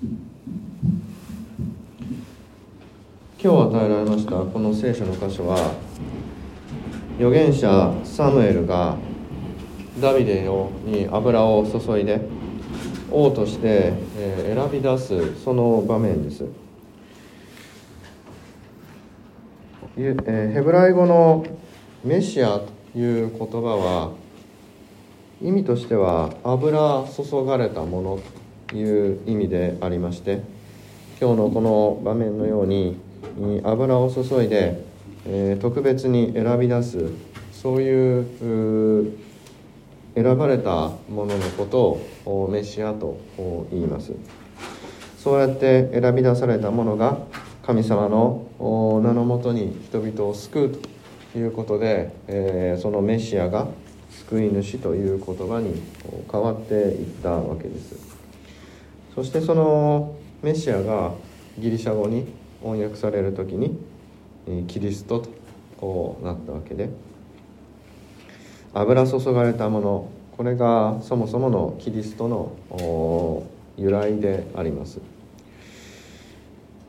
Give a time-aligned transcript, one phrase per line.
[0.00, 0.12] 今
[3.40, 5.74] 日与えられましたこの聖書の箇所は
[7.16, 8.96] 預言者サムエルが
[10.00, 10.48] ダビデ
[10.84, 12.20] に油を注いで
[13.10, 16.44] 王として選び出すその場面です。
[19.96, 21.44] ヘブライ語の
[22.04, 24.12] メシアという言葉は
[25.42, 28.20] 意味としては油注がれたもの。
[28.74, 30.42] いう意味でありまして
[31.20, 33.00] 今日のこの場面のように
[33.64, 34.84] 油を注いで、
[35.26, 37.10] えー、特別に選び出す
[37.52, 39.12] そういう
[40.14, 43.18] 選ばれたもののことをメシアと
[43.70, 44.12] 言います。
[45.18, 47.18] そうやって選び出されたものが
[47.62, 48.46] 神様の
[49.02, 50.78] 名のもとに人々を救う
[51.32, 53.66] ということで、えー、そのメシアが
[54.10, 55.82] 救い主という言葉に
[56.30, 58.07] 変わっていったわけです。
[59.18, 61.10] そしてそのメシアが
[61.58, 63.76] ギリシャ語に翻訳される時に
[64.68, 65.28] キリストと
[65.76, 66.88] こうなったわけで
[68.72, 73.44] 油注がれたものこれがそもそものキリストの
[73.76, 75.00] 由来であります。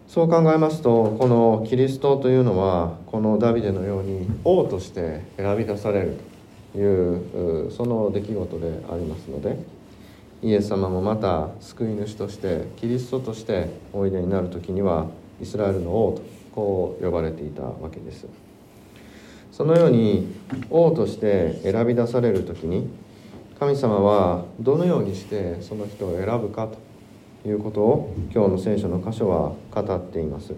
[0.07, 6.17] そう考えますとこのキリストというのはこのダビデのように王として選び出される
[6.73, 9.78] というその出来事でありますので
[10.41, 15.07] イエス様もまた救い主としてキリストとしておいでになる時には
[15.41, 16.21] イスラエルの王と
[16.55, 18.25] こう呼ばれていたわけです。
[19.51, 20.33] そのように
[20.69, 22.87] 王として選び出される時に
[23.59, 26.69] 神様はどのようにしてその人を選ぶか
[27.43, 30.53] ということを今日の聖書の箇所は語っています。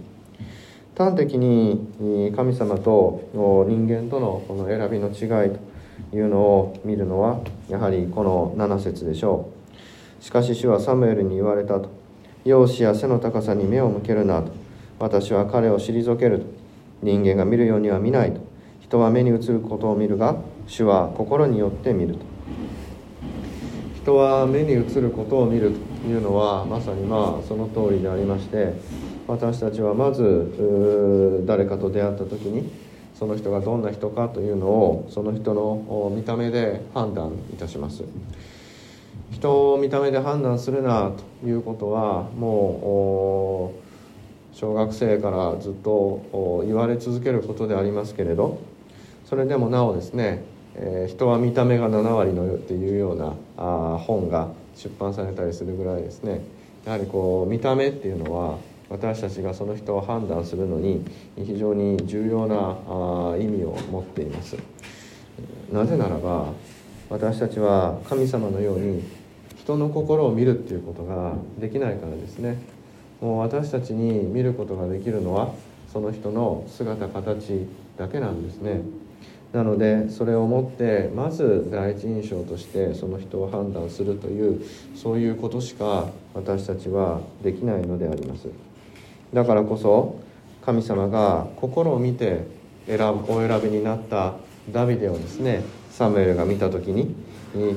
[0.95, 5.51] 端的に神様と人間とのこの選びの違い
[6.11, 9.60] というのを見るのはやはりこの7節でしょう。
[10.21, 11.89] しかし主はサムエルに言われたと。
[12.45, 14.53] 容姿や背の高さに目を向けるなと。
[14.99, 16.45] 私は彼を退けると。
[17.01, 18.39] 人間が見るようには見ないと。
[18.79, 20.37] 人は目に映ることを見るが
[20.67, 22.19] 主は心によって見ると。
[23.95, 25.91] 人は目に映ることを見ると。
[26.07, 28.73] いうのはまさにまあその通りでありまして
[29.27, 32.71] 私たちはまず誰かと出会った時に
[33.13, 38.03] その人がどんな人かというのをその人の見た目で判断いたします。
[39.31, 41.11] 人を見た目で判断するな
[41.41, 43.73] ということはも
[44.53, 48.59] う小学生からずっと言われ続けることでありますけれど
[49.25, 50.43] それでもなおですね
[50.75, 56.41] 「え、人は見た目が7割のよ」っていうようなあ本が出版されたりするぐらいですね
[56.85, 58.57] やはりこう見た目っていうのは
[58.89, 61.05] 私たちがその人を判断するのに
[61.37, 62.55] 非常に重要な
[62.89, 64.57] あ意味を持っています。
[65.71, 66.47] なぜならば
[67.09, 69.01] 私たちは神様のように
[69.61, 72.57] 人の心を見るっていうことができないからですね。
[73.21, 75.53] もう私たちに見ることができるのは
[75.93, 78.81] その人の姿形だけなんですね。
[79.53, 88.47] なのでそれをもってまず第一印象としてその人を判断するというそういうことしか私たちはできないのであります。
[89.31, 90.19] だからこそ
[90.65, 92.47] 神様が心を見て
[92.87, 94.33] 選ぶお選びになった
[94.71, 97.15] ダビデをですねサムエルが見た時に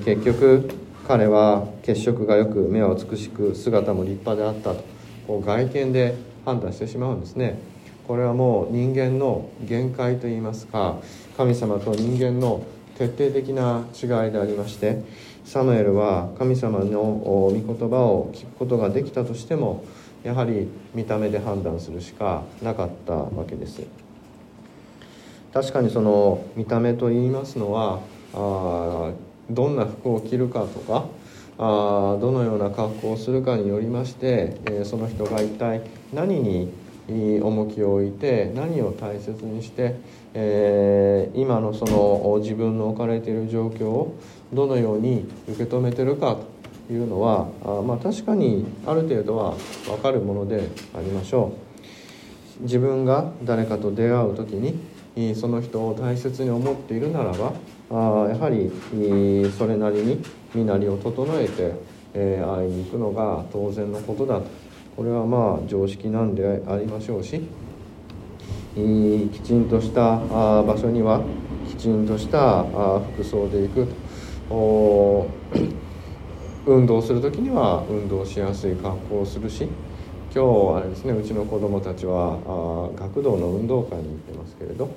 [0.05, 0.71] 結局
[1.06, 4.84] 彼は血色がよく目は美しく姿も立派であったと
[5.26, 7.59] こう外見で判断してしまうんですね。
[8.06, 10.97] これはもう人間の限界といいますか
[11.37, 12.62] 神様と人間の
[12.98, 15.03] 徹底的な違いでありまして
[15.44, 19.84] サムエルは神様の御言葉を聞くことができたとしても
[20.22, 23.82] やはり見た目で判断するしかなかったわけです。
[25.53, 28.00] 確かにその見た目と言いますのは
[28.34, 29.12] あ
[29.50, 31.06] どんな服を着るかとか
[31.59, 35.82] あどのような格好をするかによりまして、えー、その人が一体
[36.12, 36.72] 何に
[37.09, 39.94] 重きを置いて何を大切にして、
[40.33, 44.16] えー、今のその自分の置かれている状況を
[44.53, 46.38] どのように受け止めてるか
[46.88, 49.54] というのはあまあ確かにある程度は
[49.86, 51.53] 分かるものでありましょ
[52.60, 52.63] う。
[52.63, 54.53] 自分が誰かと出会う時
[55.16, 57.53] にその人を大切に思っているならば
[57.94, 58.70] あやはり
[59.56, 60.22] それなりに
[60.54, 61.72] 身なりを整えて、
[62.14, 64.46] えー、会いに行くのが当然のことだと。
[64.96, 67.41] これはまあ常識なんでありましょうし
[68.74, 71.22] きちんとした場所には
[71.68, 72.64] きちんとした
[73.14, 73.88] 服装で行く
[74.48, 75.30] と。
[76.66, 79.68] 運動する時には運動しやすい格好をするし
[80.34, 84.91] 今日あれですねうちの子供たちはあ学童の運動会に行ってますけれど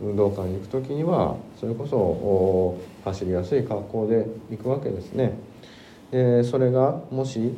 [0.00, 5.32] 運動会に行く時にはそれこそ走りやすい格好で行くわけですね。
[6.12, 7.52] でそれがもし、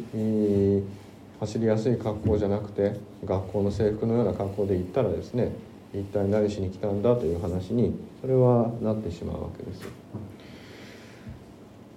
[1.40, 5.52] 走りやすい格好じゃなくて学校の制服のような格好で行ったらですね
[5.92, 9.82] 一体何しに来たんだという話にそれはなってしまうわけです。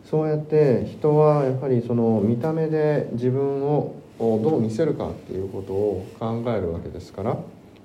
[0.03, 7.37] そうやって人はやはりその見た目で自分ををどう見せるかっていうことを考えるわけですから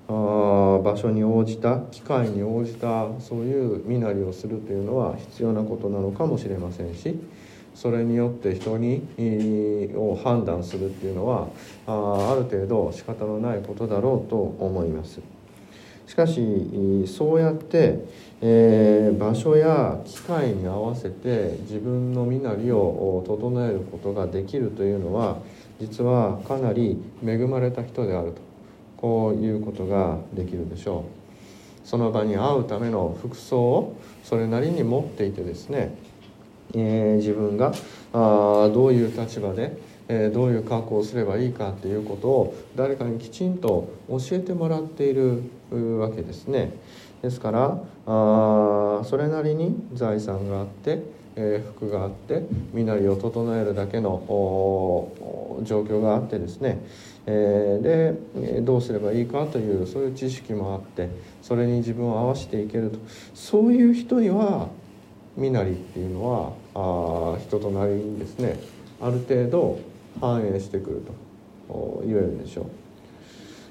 [0.07, 7.19] あ場所に応じた機会に応じたそういう身なりをするというのは必要なことなのかもしれませんし
[7.73, 9.01] それによって人に
[9.95, 11.49] を判断するっていうのは
[11.87, 15.19] あある程度仕方のないことだろうと思います。
[16.07, 18.05] しかしそうやって、
[18.39, 25.39] えー、場所や機会に合わせて自分の身なりを整えることができるというのは
[25.79, 28.45] 実はかなり恵まれた人であると。
[28.97, 31.05] こういうことができるでしょ
[31.83, 31.87] う。
[31.87, 35.95] その場に会うための服装をそれなりに持っていてですね、
[36.73, 37.73] えー、自分が
[38.13, 39.77] あどういう立場で
[40.07, 45.43] えどういう格好をすればいいかっていうことを誰かにきちんと教えてもらっている
[45.99, 46.73] わけですね。
[47.21, 51.01] ですからあそれなりに財産があって、
[51.35, 52.43] えー、服があって
[52.73, 54.23] 身なりを整えるだけの
[55.63, 56.79] 状況があってですね、
[57.25, 61.09] えー、でどうすればいいかというそういう知識もあって
[61.41, 62.99] それに自分を合わせていけると。
[63.33, 64.69] そういう人には
[65.35, 68.57] 身なりっていうのはあ人となりにですね。
[69.01, 69.79] ある程度
[70.21, 71.25] 反映してくると。
[71.67, 72.67] 言えるでしょ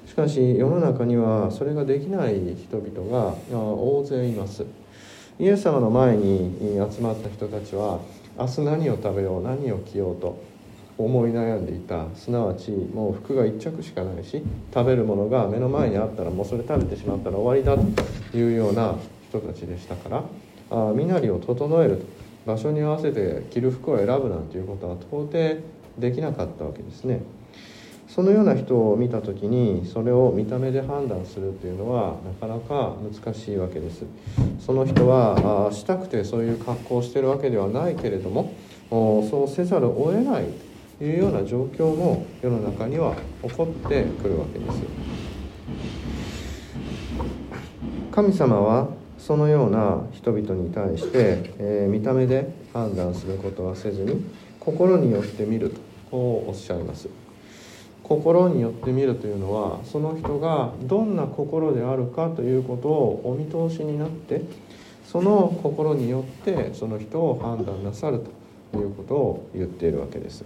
[0.05, 0.09] う。
[0.09, 4.65] しかし世の中にはそれができない人々が大勢います。
[5.37, 7.99] イエス様の前に集まった人たちは
[8.39, 10.41] 明日何を食べよう何を着ようと
[10.97, 12.05] 思い悩んでいた。
[12.15, 14.41] すなわちもう服が1着しかないし
[14.73, 17.75] 食べるものが目の前にあったらもうそれ食べてしまったら終わりだ
[18.31, 18.95] というような
[19.27, 20.23] 人たちでしたか
[20.71, 22.05] ら身なりを整える
[22.45, 25.61] 場所に合わせて着る服を選ぶなんていうことは到底
[25.97, 27.21] できなかったわけですね。
[28.15, 34.05] そのような人を見た時にそれを見た目で判断するというのはなかなか難しいわけです。
[34.57, 38.53] その人はしたくてそういう格好をしてるわけではないけれども
[38.89, 40.45] そうせざるを得ない
[40.97, 44.81] というような状況も世の中には起こってくるわけです。
[48.13, 54.23] 神様はそのような人々に対して、えー、見た目で判断することはせずに
[54.61, 57.24] 心によって見るとこうおっしゃいます。
[58.07, 64.41] 心によって見るというのはその人がどんな心であるかということをお見通しになって
[65.07, 68.23] その心によってその人を判断なさる
[68.71, 70.45] ということを言っているわけです。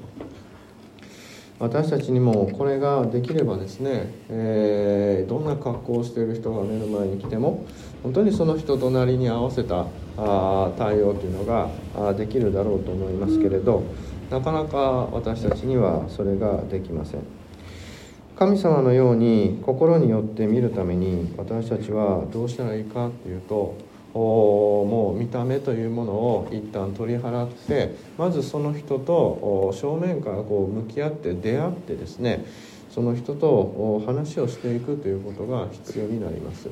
[1.60, 7.66] 私たちにもこれができればですね、えー、どんな格好をしている人が目の前に来ても
[8.02, 9.86] 本当にその人となりに合わせた
[10.16, 11.68] あ対応というのが
[11.98, 13.84] あできるだろうと思いますけれど
[14.30, 14.78] なかなか
[15.12, 17.39] 私たちにはそれができません。
[18.40, 23.76] 神様のように心によって見るために私たちはどうしたらいいかっていうと
[24.14, 32.46] もう見た目というものを一旦取り払ってまずその人と正面からこう向き合って出会ってですね
[32.90, 36.70] その人と話をしていくということが必要になります。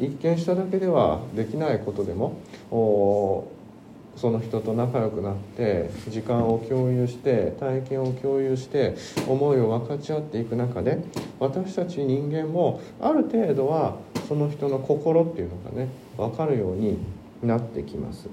[0.00, 2.38] 一見しただけではできないことでも
[4.16, 11.02] その人と仲良くなって時間を共有して体験を共有して思いを分かち合っていく中で
[11.38, 13.96] 私たち人間もある程度は
[14.28, 16.98] その人の心っていうのがね分かるように
[17.42, 18.28] なってきます。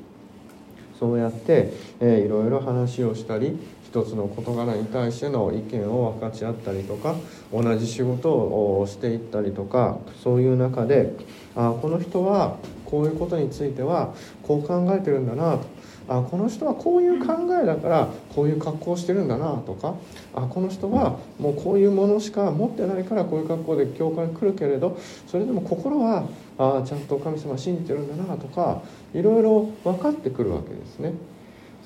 [1.00, 7.16] そうやって、えー、いろいろ話をしたり一つの事柄に対しての意見を分かち合ったりとか
[7.54, 11.14] 同じ仕事をしていったりとかそういう中で
[11.56, 12.58] あこの人は
[12.90, 14.14] こういうことについては
[14.44, 15.66] こう考えてるんだなと
[16.10, 19.96] あこの人はこういう考えだからこういう格好をしてるんだなとか
[20.34, 26.28] あこの人はもうこういうものしか持ってないからこういう格好で教会に来るけれどそれでも心は
[26.58, 28.82] あちゃんと神様信じてるんだなとか
[29.14, 31.14] いろいろ分かってくるわけですね。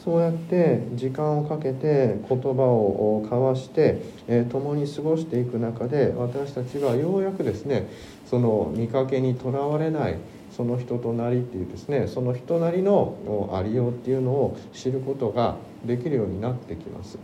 [0.03, 7.87] そうやって時間をかけて言葉を交わして、えー、共に過ごしていく中で私たちはようやくですね
[8.25, 10.17] その見かけにとらわれない
[10.61, 17.17] その人となりっていうですねその人なりのありようっていうのを知ることができるようになってきます。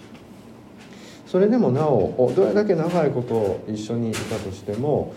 [1.27, 5.13] それでもなおどれだけ長いこと一緒にいたとしても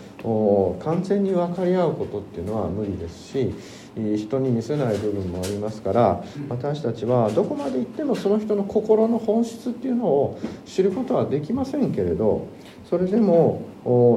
[0.83, 3.55] 完全に分かり合うことっていうのは無理ですし
[3.95, 12.45] 人に見せない部分もありますから私たちはどこまで行ってもその人の心の本質っていうのを知ることはできませんけれど
[12.91, 13.61] それでも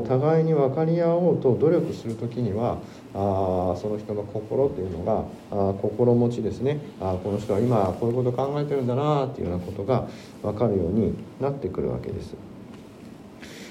[0.08, 2.78] 互いに分かり合おうと努力する時には
[3.14, 10.08] あその人の心というのがあ心持ちですねあこの人は今こういうことを考えてるんだなっていうようなことが
[10.42, 12.34] 分かるようになってくるわけです。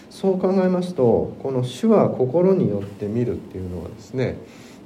[0.10, 4.38] そう考えますとこの「主は心によって見る」っていうのはですね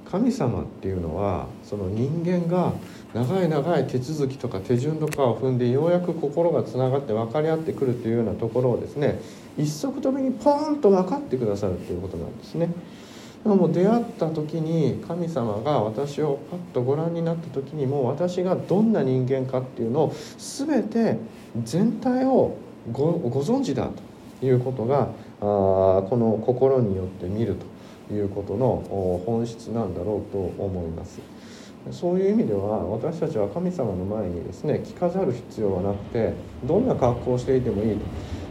[0.09, 2.73] 神様っていうのはその人間が
[3.13, 9.19] 長い長い手続きとか手順とかを踏んでようやく心がつながって分かり合ってくるというようなところをですね
[9.57, 12.69] 一足飛びにポーンと分かってくださるということなんですね。
[13.43, 21.17] もう出会った時に神様が私をパッとご覧になった時にもう私がどんな人間かっていうのを全て
[21.63, 22.57] 全体を
[22.91, 23.89] ご存知だ
[24.41, 25.09] ということが
[25.39, 27.55] あこの心によって見る
[28.09, 31.21] ということの本質なんだろうと思います
[31.91, 36.33] そういう意味では私たちは神様の前にですね着飾る必要はなくて
[36.65, 38.05] どんな格好をしていてもいいと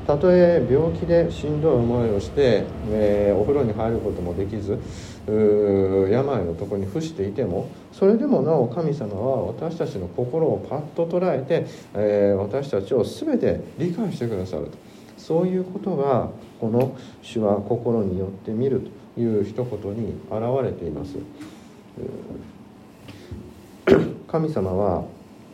[0.07, 4.79] たとえ病気でしんどい思いをして、えー、お風呂に入ることもできず
[5.27, 14.79] 病のとこに伏していてもそれでもなお神様は私たちの心をパッと捉えて、えー、私たちを全て理解してくださると
[15.19, 18.83] そういうことがこの「主は心によって見る」
[19.17, 21.17] という一言に表れています。
[24.29, 25.05] 神様は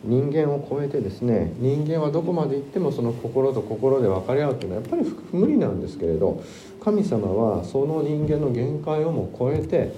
[0.03, 6.43] 人間を超えてですね人間はどこまで行ってもその心と心で分かり合うというのはやっぱり無理なんですけれど
[6.83, 9.93] 神様はその人間の限界をも超えて、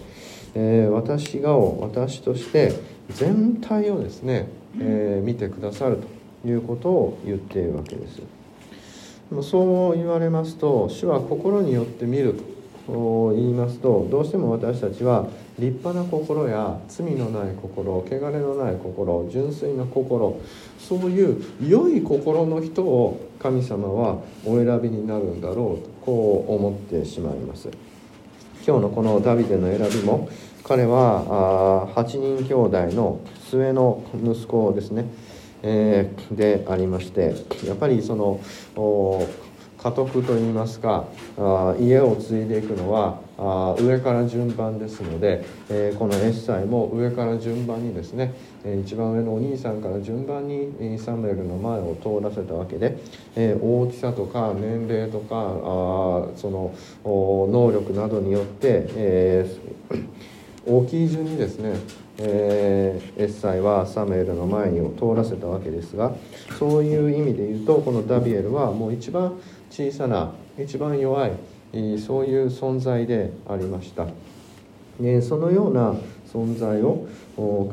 [0.54, 2.74] えー、私がを私として
[3.10, 4.48] 全体をですね、
[4.80, 5.98] えー、見てくださる
[6.44, 8.22] ということを言っているわけです。
[9.42, 12.40] そう言われますと主は心によって見る
[12.88, 15.28] 言いますとどうしても私たちは
[15.58, 20.40] 立派な心や罪のない心汚れのない心純粋な心
[20.78, 27.70] そういう良い心の人を神様はお選びになるんだろうとこう思ってしまいます。
[28.68, 30.28] 今日のこのダビデの選びも
[30.64, 35.06] 彼は8人兄弟の末の息子ですね。
[35.62, 37.34] えー、でありまして
[37.66, 38.40] やっぱりその
[39.86, 41.06] 家督といいますか
[41.38, 43.20] あ家を継いでいくのは
[43.80, 52.98] 上から順番ですので、え、このエッサイも上から順番にですね、えー、一番上のお兄さんから順番にサムエルの前を通らせたわけで、
[53.36, 56.74] え、大きさとか年齢とかあその
[57.06, 59.56] 能力などによって、え
[60.66, 61.76] 大きい順にですね
[62.18, 66.14] え、エッサイはサムエルの前に通らせたわけですが
[66.58, 69.38] そういう意味で言うとこのダビエルはもう一番
[69.70, 71.32] 小さな一番弱い
[72.00, 74.08] そういう存在でありました、
[75.00, 75.96] でそのような
[76.32, 77.08] 存在を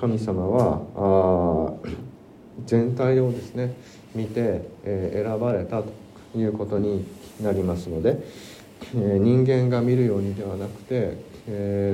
[0.00, 1.74] 神様は
[2.66, 3.74] 全体をですね
[4.14, 5.92] 見て、選ばれたと
[6.36, 7.04] いうことに
[7.40, 8.22] なりますので、
[8.92, 11.16] 人間が見るようにではなくて、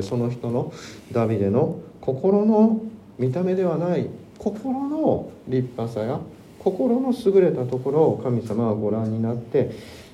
[0.02, 0.72] その人の
[1.12, 2.80] ダビデの心の
[3.18, 6.20] 見た目ではない心の立派さや
[6.58, 9.70] 心の優れたところを神様はご覧になって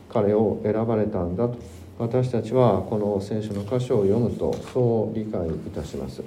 [0.08, 1.56] 彼を選ばれたんだと。
[1.96, 6.22] 私たちはこの聖書の箇所を読むとそう理解いたします。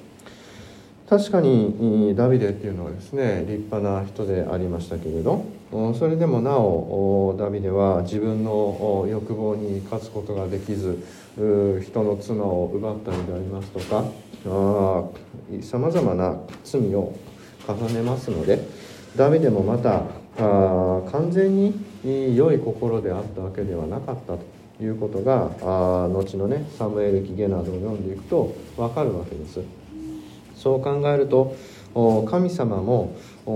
[1.09, 5.45] 確かにダビデっていうのはですね立派な人でありましたけれど
[5.97, 11.01] それでもなおダビデは自分の欲望に勝つことができず
[11.81, 14.03] 人の妻を奪ったりでありますとか
[15.61, 17.13] さまざまな罪を
[17.65, 18.59] 重ねますので
[19.17, 20.03] ダビデもまた
[20.37, 21.73] あ完全に
[22.35, 29.61] 良い心であったわけではなかったということがあ後のねサムエル記ゲなどを読んでいくと分かるわけです。
[30.55, 31.55] そう考えると
[32.29, 33.15] 神様も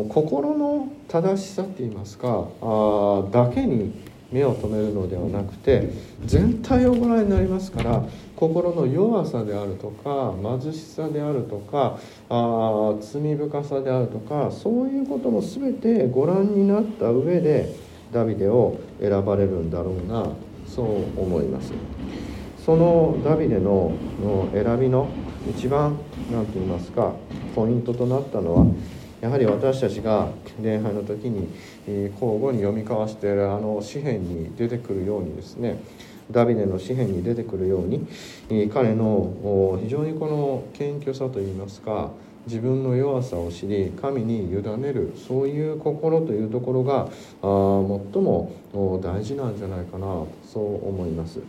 [0.09, 3.93] 心の正しさっていいますかあだけに
[4.31, 5.89] 目を留めるのではなくて
[6.25, 8.03] 全体をご覧になりますから
[8.41, 17.75] 心の弱さであるとか貧しさであるとかあ罪深さであるとかそういうことも全てご覧になった上で
[18.11, 20.33] ダビデを選ばれるんだろうな
[20.65, 20.81] そ
[21.15, 21.75] う思います。
[22.57, 23.99] そのダビデの
[24.53, 25.13] 選びの
[25.47, 25.99] 一番
[26.31, 27.13] 何て言いますか
[27.53, 28.65] ポイントとなったのは
[29.21, 30.29] やはり私たちが
[30.59, 31.47] 礼拝の時に
[31.85, 35.79] 交互に読み交わしているあの詩篇に出てくるようにですね
[36.31, 38.07] ダビデの詩篇に出てくるように
[38.69, 42.11] 彼の非常にこの謙虚さといいますか
[42.47, 47.07] 自分の弱さを知り神に委ねるそういう心というところが
[47.41, 48.51] 最も
[49.01, 50.07] 大事なんじゃないかな
[50.43, 51.39] そう思います。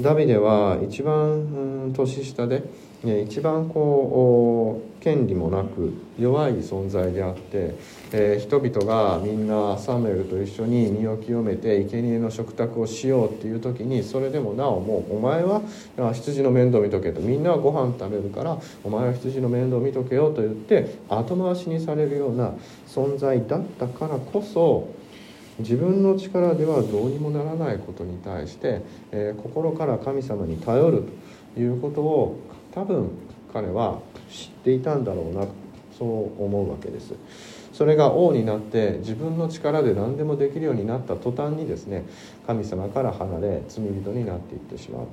[0.00, 2.62] ダビデは一番年下で
[3.24, 7.74] 一番こう権利もなく弱い存在であって、
[8.12, 15.62] えー、人々がみんなサムエルと一緒に身を清めて生贄の食卓をしようっていう時にそれでもなおもうお前は
[16.12, 17.20] 羊の面倒見とけと。
[17.20, 22.52] みんなはご飯食べるからお前は羊の面倒見とけよと言って後回しにされるような
[22.88, 24.88] 存在だったからこそ
[25.58, 31.04] 自分の力ではどうにもならないことに対して、えー、心から神様に頼る
[31.54, 32.38] ということを
[32.74, 33.10] 多分
[33.52, 35.46] 彼は知っていたんだろうな
[35.96, 37.14] そう思うわけです。
[37.76, 42.04] それが王になって自分の力で何でもできるようになった途端にですね
[42.46, 45.06] 神様から離れ罪人になっていってしまう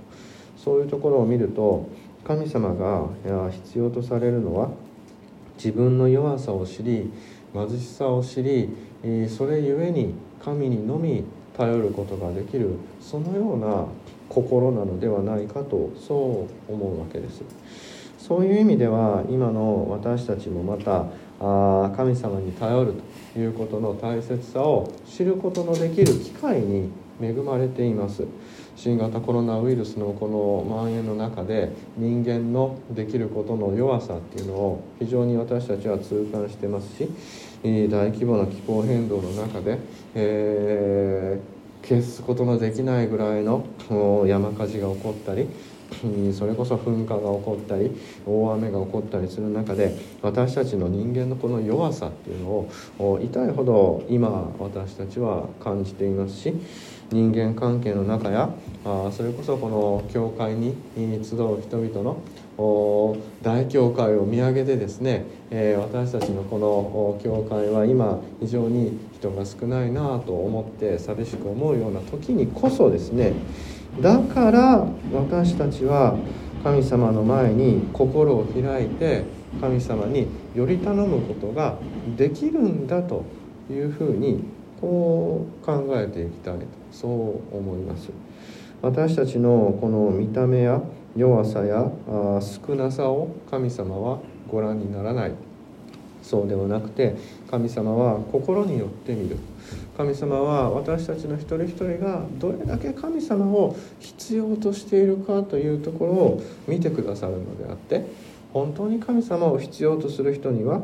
[0.56, 1.90] そういうところを見ると
[2.26, 3.10] 神様が
[3.52, 4.70] 必要とされるのは
[5.58, 7.12] 自分の弱さを知り
[7.54, 8.70] 貧しさを知り
[9.28, 11.24] それゆえに神にのみ
[11.56, 13.86] 頼ることができるそのような
[14.30, 17.44] 心なのではないかとそう思うわけです。
[18.18, 21.08] そういう意味では今の私たちもまた
[21.42, 22.94] あ神様に頼る
[23.34, 26.90] ということの大切さを知ることのできる機会に
[27.22, 28.24] 恵まれています
[28.78, 37.10] 新型コロナウイルスのこの蔓延の中で人間のできることの弱さっていうのを非常に私たちは痛感してますし
[37.64, 39.80] 大規模な気候変動の中で、
[40.16, 43.66] えー、消すことのできないぐらいの
[44.28, 45.48] 山火事が起こったり
[46.34, 47.92] それこそ噴火が起こったり
[48.26, 52.50] 大雨が起こったりする中で私たちの人間のこの弱さっていうの
[53.00, 56.54] を痛いほど今私たちは感じていますし
[57.12, 58.50] 人間関係の中や
[58.86, 60.76] あそれこそこの教会に
[61.24, 62.18] 集う人々の
[62.58, 73.34] 大教会を見上げてですね、え、私たちのこの教会は今非常に人が少ないなと思って寂しく思うような時にこそですね
[74.02, 76.16] だから私たちは
[76.64, 79.24] 神様の前に心を開いて
[79.60, 81.78] 神様により頼むことが
[82.16, 83.26] できるんだと
[83.70, 84.44] いうふうに
[84.80, 88.10] こう考えていきたいとそう思います。
[88.82, 90.82] 私たちのこの見た目や
[91.16, 91.92] 弱さや
[92.42, 95.32] 少なさを神様はご覧にならない。
[96.22, 97.16] そうではなくて
[97.52, 99.38] 神様は心によって見る。
[99.98, 108.06] 神様は私たちの一人一人がどれだけ神様を必要としているかというところを見てくださるのであって
[108.54, 110.82] 本当に神様を必要とする人には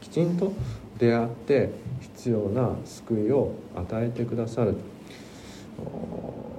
[0.00, 0.52] きちんと
[0.98, 4.76] 出会って必要な救いを与えてくださる。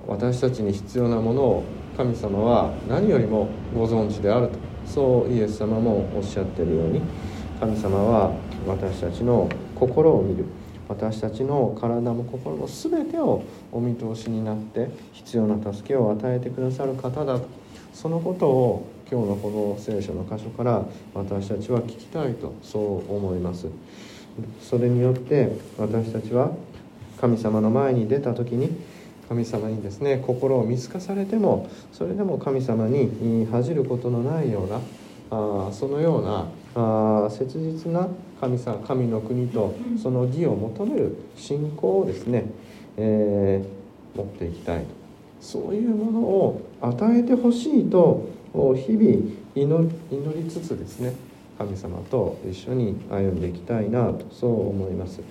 [0.08, 1.64] 私たちに必要なものを
[1.96, 4.54] 神様は何よりもご存知であると。
[4.86, 7.02] そうイエス様もおっしゃっているように
[7.60, 8.34] 神様は
[8.68, 10.46] 私たちの心を見る。
[10.90, 17.48] 私たちの体も心も全てをお見通しになって必要な助けを与えてくださる方だと。
[17.94, 23.68] そのことを今日のこの聖書の箇所から私たちは聞きたいとそう思います。
[24.62, 26.52] それによって私たちは
[27.22, 28.70] 神様の前に出た時に
[29.34, 34.80] 神様にですね心を見透かされてもそれでも神様に恥じることのないような
[35.32, 38.08] あそのようなあ切実な
[38.39, 42.46] 神様神の国とその義を求める信仰をですね、
[42.98, 44.86] えー、持っていきたいと。
[45.41, 51.13] そういうものを与えてほしいと日々祈りつつですね
[51.58, 55.22] 神様と一緒に歩んでいきたいなとそう思います。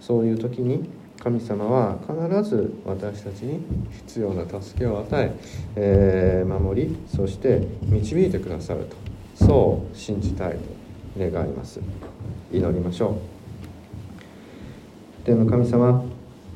[0.00, 0.86] そういう時に
[1.24, 5.34] 神様は必ず私たちに必要な助けを与え
[5.74, 8.96] えー、守りそして導いてくださると。
[9.34, 10.58] そう信じたいと
[11.18, 11.80] 願います。
[12.52, 13.18] 祈りましょ
[15.22, 15.24] う。
[15.24, 16.04] 天の神様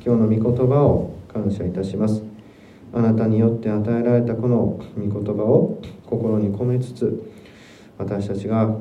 [0.05, 2.21] 今日の御言葉を感謝いたします。
[2.93, 7.31] あなたによって与えられたこの御言葉を心に込めつつ
[7.97, 8.75] 私たちが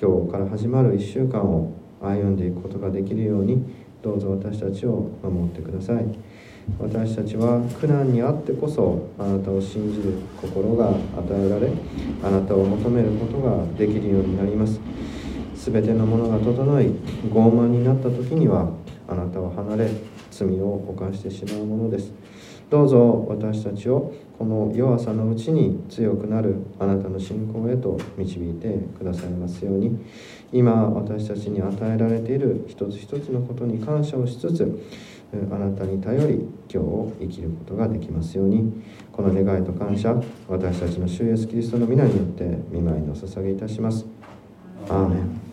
[0.00, 6.04] 今日から始まる1週間を歩んでいくことができるようにどうぞ私たちを守ってください。
[6.78, 10.96] 私たちは苦難にあってこそあなたを信じる心が与
[11.30, 11.72] えられ
[12.22, 14.78] あなたを求めることができるようになります。
[15.56, 16.86] 全てのものが整い
[17.32, 18.70] 傲慢になった時には
[19.08, 19.90] あなたを離れ
[20.30, 22.12] 罪を犯してしまうものです。
[22.74, 29.96] どうぞ私たちをこの弱さのうちに強くなるあなたの信仰へと導いてくださいますように。
[30.52, 34.82] 今私たちに与えられている一つ一つのことに感謝をしつつ
[35.52, 38.82] あなたに頼り今日を生きることができますように
[39.12, 44.04] この願いと感謝私たちの主イエスキリストの皆によって見舞いの捧げいたします。
[44.88, 45.43] アーメン。